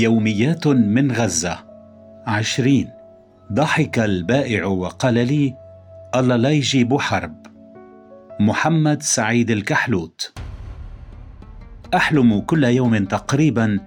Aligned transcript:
يوميات 0.00 0.66
من 0.66 1.12
غزة. 1.12 1.58
عشرين. 2.26 2.88
ضحك 3.52 3.98
البائع 3.98 4.66
وقال 4.66 5.14
لي 5.14 5.54
الله 6.14 6.36
لا 6.36 6.50
يجيب 6.50 6.98
حرب. 6.98 7.46
محمد 8.40 9.02
سعيد 9.02 9.50
الكحلوت. 9.50 10.32
أحلم 11.94 12.40
كل 12.40 12.64
يوم 12.64 13.04
تقريبا 13.04 13.80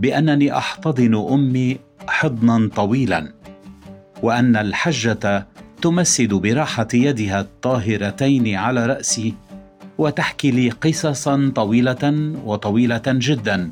بأنني 0.00 0.56
أحتضن 0.56 1.14
أمي 1.14 1.78
حضنا 2.08 2.70
طويلا 2.76 3.32
وأن 4.22 4.56
الحجة 4.56 5.46
تمسد 5.82 6.34
براحة 6.34 6.88
يدها 6.94 7.40
الطاهرتين 7.40 8.54
على 8.54 8.86
رأسي 8.86 9.34
وتحكي 9.98 10.50
لي 10.50 10.70
قصصا 10.70 11.52
طويلة 11.54 12.32
وطويلة 12.44 13.02
جدا. 13.06 13.70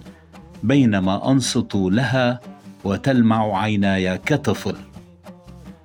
بينما 0.64 1.30
أنصت 1.30 1.74
لها 1.74 2.40
وتلمع 2.84 3.58
عيناي 3.62 4.18
كطفل. 4.18 4.76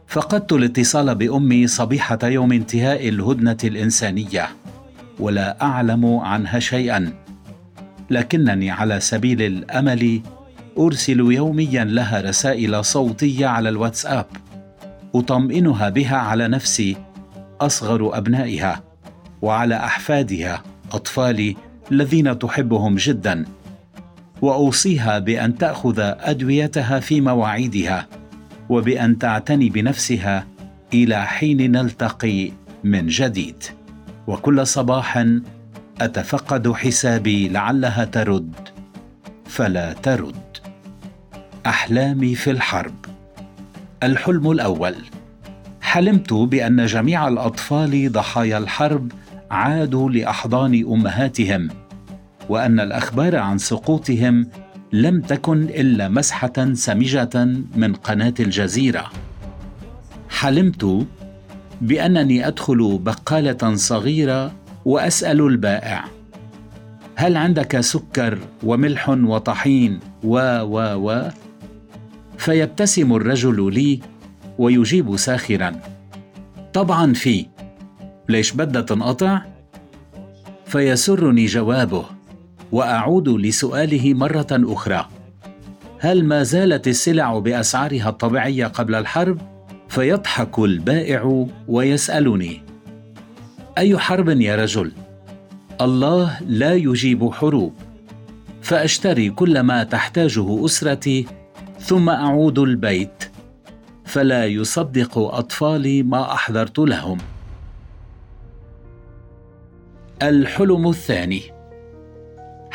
فقدت 0.08 0.54
الاتصال 0.54 1.16
بأمي 1.16 1.68
صبيحة 1.68 2.20
يوم 2.24 2.52
انتهاء 2.52 3.10
الهدنة 3.10 3.58
الإنسانية 3.64 4.48
ولا 5.20 5.62
أعلم 5.62 6.18
عنها 6.18 6.60
شيئا. 6.60 7.14
لكنني 8.10 8.72
على 8.72 9.00
سبيل 9.00 9.42
الأمل 9.42 10.22
أرسل 10.78 11.20
يوميا 11.20 11.86
لها 11.86 12.22
رسائل 12.22 12.86
صوتية 12.86 13.48
على 13.48 13.70
الواتساب 13.70 14.26
أطمئنها 15.16 15.90
بها 15.90 16.18
على 16.18 16.48
نفسي 16.48 16.98
أصغر 17.62 18.18
أبنائها 18.18 18.84
وعلى 19.42 19.76
أحفادها 19.76 20.64
أطفالي 20.92 21.56
الذين 21.92 22.40
تحبهم 22.40 22.96
جدا. 22.96 23.46
وأوصيها 24.42 25.20
بأن 25.20 25.58
تأخذ 25.58 26.00
أدويتها 26.00 27.00
في 27.00 27.22
مواعيدها 27.22 28.08
وبأن 28.70 29.18
تعتني 29.18 29.70
بنفسها 29.70 30.48
إلى 30.94 31.26
حين 31.26 31.72
نلتقي 31.72 32.52
من 32.84 33.08
جديد. 33.08 33.64
وكل 34.28 34.68
صباح 34.68 35.26
أتفقد 36.02 36.72
حسابي 36.72 37.50
لعلها 37.50 38.06
ترد 38.06 38.54
فلا 39.46 39.94
ترد. 39.94 40.58
أحلامي 41.66 42.36
في 42.36 42.52
الحرب. 42.52 43.06
الحلم 44.04 44.52
الأول. 44.52 44.96
حلمت 45.82 46.34
بأن 46.34 46.86
جميع 46.86 47.28
الأطفال 47.28 48.12
ضحايا 48.12 48.58
الحرب 48.58 49.12
عادوا 49.52 50.10
لأحضان 50.10 50.86
أمهاتهم 50.88 51.70
وأن 52.50 52.80
الأخبار 52.80 53.36
عن 53.36 53.58
سقوطهم 53.58 54.48
لم 54.94 55.22
تكن 55.22 55.64
إلا 55.64 56.10
مسحة 56.10 56.74
سمجة 56.74 57.46
من 57.76 57.94
قناة 57.94 58.34
الجزيرة. 58.40 59.12
حلمت 60.30 61.08
بأنني 61.82 62.48
أدخل 62.48 63.00
بقالة 63.02 63.76
صغيرة 63.76 64.52
وأسأل 64.86 65.42
البائع 65.42 66.06
هل 67.16 67.38
عندك 67.38 67.80
سكر 67.80 68.40
وملح 68.64 69.10
وطحين؟ 69.10 70.00
و 70.24 70.38
و 70.62 71.10
و. 71.10 71.30
فيبتسم 72.38 73.16
الرجل 73.16 73.74
لي 73.74 74.00
ويجيب 74.58 75.18
ساخرا 75.18 75.72
طبعا 76.74 77.14
في. 77.14 77.46
ليش 78.30 78.52
بدها 78.52 78.82
تنقطع؟ 78.82 79.42
فيسرني 80.66 81.46
جوابه 81.46 82.06
وأعود 82.72 83.30
لسؤاله 83.30 84.14
مرة 84.14 84.48
أخرى. 84.52 85.06
هل 86.00 86.26
ما 86.26 86.44
زالت 86.44 86.88
السلع 86.88 87.40
بأسعارها 87.40 88.10
الطبيعية 88.10 88.66
قبل 88.68 88.96
الحرب؟ 88.96 89.38
فيضحك 89.90 90.60
البائع 90.60 91.48
ويسألني. 91.68 92.62
أي 93.78 93.98
حرب 93.98 94.30
يا 94.30 94.56
رجل؟ 94.56 94.92
الله 95.82 96.40
لا 96.48 96.74
يجيب 96.74 97.32
حروب. 97.32 97.74
فأشتري 98.62 99.30
كل 99.30 99.60
ما 99.60 99.84
تحتاجه 99.84 100.66
أسرتي 100.66 101.26
ثم 101.80 102.10
أعود 102.10 102.60
البيت. 102.60 103.24
فلا 104.06 104.46
يصدق 104.46 105.18
أطفالي 105.18 106.04
ما 106.04 106.34
أحضرت 106.34 106.80
لهم. 106.80 107.18
الحلم 110.22 110.88
الثاني. 110.90 111.59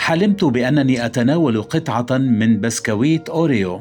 حلمت 0.04 0.44
بأنني 0.44 1.06
أتناول 1.06 1.62
قطعة 1.62 2.18
من 2.18 2.60
بسكويت 2.60 3.28
أوريو 3.28 3.80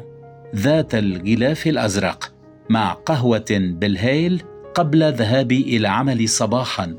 ذات 0.56 0.96
الغلاف 0.96 1.68
الأزرق 1.68 2.34
مع 2.70 2.94
قهوة 2.94 3.46
بالهيل 3.52 4.44
قبل 4.76 5.14
ذهابي 5.14 5.62
إلى 5.62 5.88
عملي 5.88 6.28
صباحا. 6.28 6.98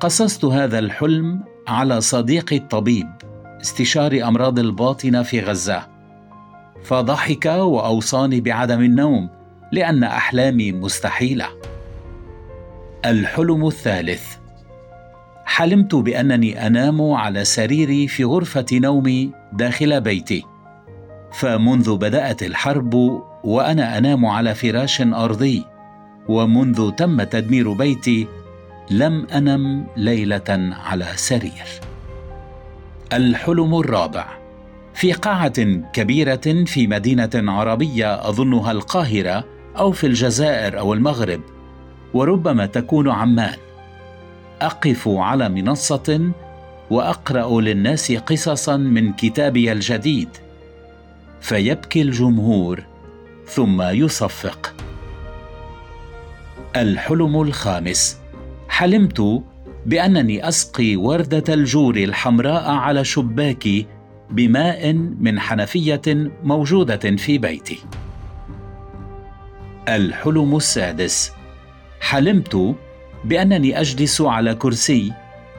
قصصت 0.00 0.44
هذا 0.44 0.78
الحلم 0.78 1.42
على 1.68 2.00
صديقي 2.00 2.56
الطبيب 2.56 3.08
استشاري 3.60 4.24
أمراض 4.24 4.58
الباطنة 4.58 5.22
في 5.22 5.40
غزة. 5.40 5.88
فضحك 6.82 7.46
وأوصاني 7.46 8.40
بعدم 8.40 8.80
النوم 8.80 9.28
لأن 9.72 10.04
أحلامي 10.04 10.72
مستحيلة. 10.72 11.46
الحلم 13.04 13.66
الثالث. 13.66 14.41
حلمت 15.52 15.94
بأنني 15.94 16.66
أنام 16.66 17.12
على 17.12 17.44
سريري 17.44 18.08
في 18.08 18.24
غرفة 18.24 18.66
نومي 18.72 19.30
داخل 19.52 20.00
بيتي. 20.00 20.44
فمنذ 21.32 21.96
بدأت 21.96 22.42
الحرب 22.42 22.94
وأنا 23.44 23.98
أنام 23.98 24.26
على 24.26 24.54
فراش 24.54 25.00
أرضي 25.00 25.64
ومنذ 26.28 26.90
تم 26.90 27.22
تدمير 27.22 27.72
بيتي 27.72 28.26
لم 28.90 29.26
أنم 29.26 29.86
ليلة 29.96 30.74
على 30.86 31.06
سرير. 31.14 31.66
الحلم 33.12 33.74
الرابع. 33.74 34.26
في 34.94 35.12
قاعة 35.12 35.62
كبيرة 35.92 36.64
في 36.66 36.86
مدينة 36.86 37.30
عربية 37.34 38.28
أظنها 38.28 38.72
القاهرة 38.72 39.44
أو 39.78 39.92
في 39.92 40.06
الجزائر 40.06 40.78
أو 40.78 40.92
المغرب 40.92 41.40
وربما 42.14 42.66
تكون 42.66 43.10
عمان. 43.10 43.56
أقف 44.66 45.08
على 45.08 45.48
منصة 45.48 46.32
وأقرأ 46.90 47.60
للناس 47.60 48.12
قصصا 48.12 48.76
من 48.76 49.12
كتابي 49.12 49.72
الجديد. 49.72 50.28
فيبكي 51.40 52.02
الجمهور 52.02 52.82
ثم 53.46 53.82
يصفق. 53.82 54.74
الحلم 56.76 57.42
الخامس. 57.42 58.18
حلمت 58.68 59.42
بأنني 59.86 60.48
أسقي 60.48 60.96
وردة 60.96 61.54
الجور 61.54 61.96
الحمراء 61.96 62.70
على 62.70 63.04
شباكي 63.04 63.86
بماء 64.30 64.92
من 64.92 65.40
حنفية 65.40 66.02
موجودة 66.42 67.16
في 67.16 67.38
بيتي. 67.38 67.78
الحلم 69.88 70.56
السادس. 70.56 71.32
حلمت 72.00 72.74
بأنني 73.24 73.80
أجلس 73.80 74.20
على 74.20 74.54
كرسي 74.54 75.12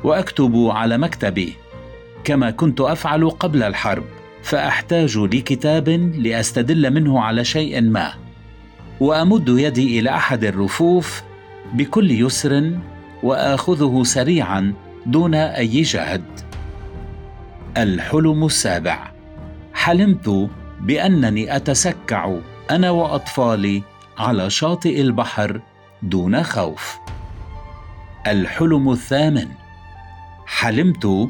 وأكتب 0.04 0.56
على 0.56 0.98
مكتبي 0.98 1.54
كما 2.24 2.52
كنت 2.52 2.82
أفعل 2.82 3.30
قبل 3.30 3.64
الحرب 3.64 4.04
فأحتاج 4.44 5.18
لكتاب 5.18 5.90
لأستدل 6.16 6.94
منه 6.94 7.22
على 7.22 7.46
شيء 7.46 7.82
ما 7.82 8.14
وأمد 9.00 9.50
يدي 9.50 10.00
إلى 10.00 10.10
أحد 10.10 10.44
الرفوف 10.44 11.24
بكل 11.74 12.12
يسر 12.12 12.80
وأخذه 13.24 14.04
سريعا 14.04 14.74
دون 15.06 15.36
أي 15.36 15.82
جهد. 15.82 16.24
الحلم 17.78 18.46
السابع. 18.46 19.12
حلمت 19.74 20.50
بأنني 20.82 21.56
أتسكع 21.56 22.36
أنا 22.72 22.90
وأطفالي 22.90 23.84
على 24.18 24.50
شاطئ 24.50 25.02
البحر 25.02 25.62
دون 26.04 26.44
خوف. 26.44 26.98
الحلم 28.28 28.92
الثامن. 28.92 29.48
حلمت 30.46 31.30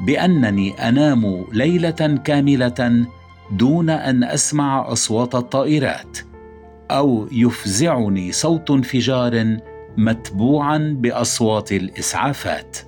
بأنني 0.00 0.88
أنام 0.88 1.44
ليلة 1.52 2.20
كاملة 2.24 3.06
دون 3.50 3.90
أن 3.90 4.24
أسمع 4.24 4.92
أصوات 4.92 5.34
الطائرات 5.34 6.18
أو 6.90 7.28
يفزعني 7.32 8.32
صوت 8.32 8.70
انفجار 8.70 9.56
متبوعا 9.96 10.96
بأصوات 10.98 11.72
الإسعافات. 11.72 12.78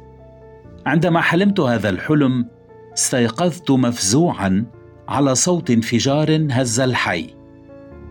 عندما 0.87 1.21
حلمت 1.21 1.61
هذا 1.61 1.89
الحلم 1.89 2.49
استيقظت 2.95 3.71
مفزوعا 3.71 4.67
على 5.09 5.35
صوت 5.35 5.71
انفجار 5.71 6.47
هز 6.51 6.81
الحي. 6.81 7.35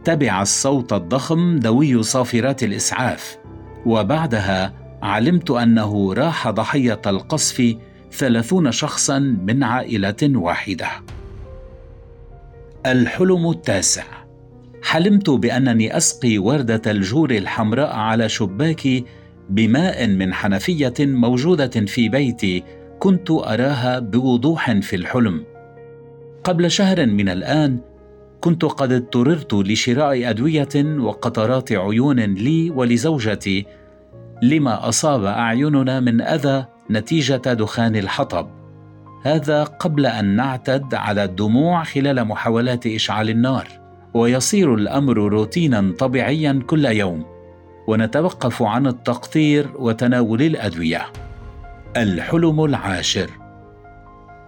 تبع 0.04 0.42
الصوت 0.42 0.94
الضخم 0.94 1.60
دوي 1.60 2.04
صافرات 2.04 2.64
الإسعاف 2.64 3.38
وبعدها 3.86 4.85
علمت 5.06 5.52
أنه 5.52 6.14
راح 6.14 6.50
ضحية 6.50 7.02
القصف 7.08 7.76
ثلاثون 8.12 8.72
شخصا 8.72 9.20
من 9.20 9.64
عائلة 9.64 10.16
واحدة. 10.24 10.88
الحلم 12.86 13.50
التاسع. 13.50 14.04
حلمت 14.84 15.30
بأنني 15.30 15.98
أسقي 15.98 16.38
وردة 16.38 16.82
الجور 16.92 17.32
الحمراء 17.32 17.96
على 17.96 18.30
شباكي 18.30 19.06
بماء 19.50 20.08
من 20.08 20.34
حنفية 20.34 20.94
موجودة 21.00 21.86
في 21.86 22.10
بيتي 22.10 22.64
كنت 23.00 23.32
أراها 23.32 24.00
بوضوح 24.00 24.72
في 24.72 24.96
الحلم. 24.96 25.44
قبل 26.44 26.72
شهر 26.72 27.06
من 27.06 27.30
الآن 27.30 27.80
كنت 28.42 28.66
قد 28.66 28.92
اضطررت 28.92 29.54
لشراء 29.54 30.30
أدوية 30.30 31.00
وقطرات 31.00 31.72
عيون 31.72 32.20
لي 32.20 32.70
ولزوجتي 32.70 33.66
لما 34.42 34.90
أصاب 34.90 35.24
أعيننا 35.24 36.00
من 36.00 36.22
أذى 36.22 36.66
نتيجة 36.92 37.54
دخان 37.54 37.96
الحطب. 37.96 38.48
هذا 39.24 39.64
قبل 39.64 40.06
أن 40.06 40.26
نعتد 40.26 40.94
على 40.94 41.24
الدموع 41.24 41.84
خلال 41.84 42.26
محاولات 42.26 42.88
إشعال 42.88 43.30
النار 43.30 43.68
ويصير 44.14 44.76
الأمر 44.76 45.18
روتينا 45.18 45.94
طبيعيا 46.00 46.62
كل 46.68 46.86
يوم. 46.86 47.26
ونتوقف 47.88 48.64
عن 48.64 48.88
التقطير 48.88 49.70
وتناول 49.76 50.42
الأدوية. 50.42 51.02
الحلم 51.98 52.66
العاشر. 52.66 53.30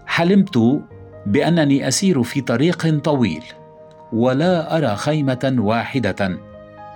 حلمت 0.05 0.81
بأنني 1.25 1.87
أسير 1.87 2.23
في 2.23 2.41
طريق 2.41 2.99
طويل 2.99 3.43
ولا 4.13 4.77
أرى 4.77 4.95
خيمة 4.95 5.55
واحدة 5.57 6.37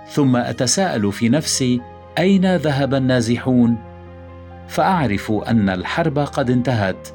ثم 0.08 0.36
أتساءل 0.36 1.12
في 1.12 1.28
نفسي 1.28 1.80
أين 2.18 2.56
ذهب 2.56 2.94
النازحون؟ 2.94 3.76
فاعرف 4.68 5.32
أن 5.32 5.68
الحرب 5.68 6.18
قد 6.18 6.50
انتهت 6.50 7.08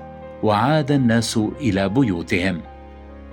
وعاد 0.43 0.91
الناس 0.91 1.39
إلى 1.59 1.89
بيوتهم. 1.89 2.61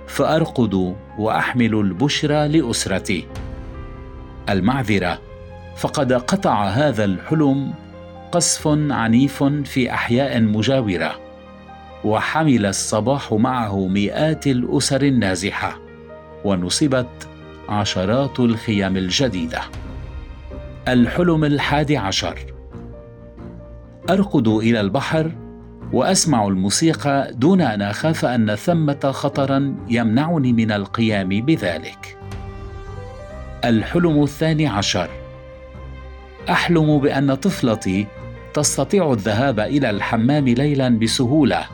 فارقد 0.07 0.95
واحمل 1.17 1.75
البشرى 1.75 2.47
لاسرتي 2.47 3.27
المعذرة 4.49 5.21
فقد 5.77 6.13
قطع 6.13 6.63
هذا 6.63 7.05
الحلم 7.05 7.73
قصف 8.31 8.67
عنيف 8.91 9.43
في 9.43 9.93
أحياء 9.93 10.41
مجاورة 10.41 11.19
وحمل 12.03 12.65
الصباح 12.65 13.33
معه 13.33 13.87
مئات 13.87 14.47
الأسر 14.47 15.01
النازحة 15.01 15.79
ونصبت 16.43 17.27
عشرات 17.69 18.39
الخيام 18.39 18.97
الجديدة. 18.97 19.61
الحلم 20.87 21.43
الحادي 21.43 21.97
عشر. 21.97 22.39
أرقد 24.09 24.47
إلى 24.47 24.81
البحر 24.81 25.31
وأسمع 25.93 26.47
الموسيقى 26.47 27.31
دون 27.33 27.61
أن 27.61 27.81
أخاف 27.81 28.25
أن 28.25 28.55
ثمه 28.55 29.11
خطرا 29.11 29.75
يمنعني 29.89 30.53
من 30.53 30.71
القيام 30.71 31.29
بذلك. 31.29 32.17
الحلم 33.65 34.23
الثاني 34.23 34.67
عشر. 34.67 35.09
أحلم 36.49 36.99
بأن 36.99 37.35
طفلتي 37.35 38.07
تستطيع 38.53 39.13
الذهاب 39.13 39.59
إلى 39.59 39.89
الحمام 39.89 40.47
ليلا 40.47 40.89
بسهولة 40.89 41.65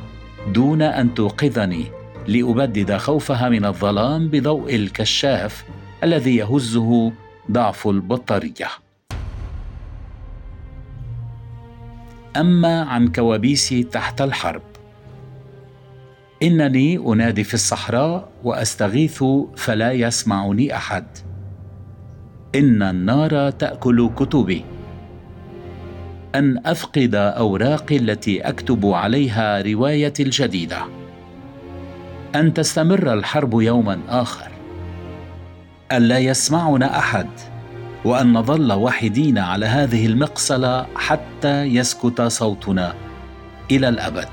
دون 0.53 0.81
أن 0.81 1.13
توقظني 1.13 1.85
لأبدد 2.27 2.97
خوفها 2.97 3.49
من 3.49 3.65
الظلام 3.65 4.27
بضوء 4.27 4.75
الكشاف 4.75 5.65
الذي 6.03 6.35
يهزه 6.35 7.11
ضعف 7.51 7.87
البطارية. 7.87 8.67
أما 12.37 12.81
عن 12.81 13.07
كوابيسي 13.07 13.83
تحت 13.83 14.21
الحرب. 14.21 14.61
إنني 16.43 16.97
أنادي 16.97 17.43
في 17.43 17.53
الصحراء 17.53 18.29
وأستغيث 18.43 19.23
فلا 19.55 19.91
يسمعني 19.91 20.75
أحد. 20.75 21.05
إن 22.55 22.83
النار 22.83 23.49
تأكل 23.49 24.09
كتبي. 24.15 24.65
أن 26.35 26.61
أفقد 26.65 27.15
أوراقي 27.15 27.97
التي 27.97 28.41
أكتب 28.41 28.85
عليها 28.85 29.61
روايتي 29.61 30.23
الجديدة. 30.23 30.81
أن 32.35 32.53
تستمر 32.53 33.13
الحرب 33.13 33.61
يوما 33.61 33.99
آخر. 34.09 34.51
أن 35.91 36.01
لا 36.01 36.17
يسمعنا 36.17 36.99
أحد. 36.99 37.27
وأن 38.05 38.33
نظل 38.33 38.73
وحيدين 38.73 39.37
على 39.37 39.65
هذه 39.65 40.05
المقصلة 40.05 40.85
حتى 40.95 41.63
يسكت 41.63 42.21
صوتنا 42.21 42.93
إلى 43.71 43.89
الأبد. 43.89 44.29